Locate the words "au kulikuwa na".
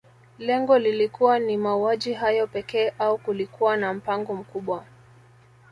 2.99-3.93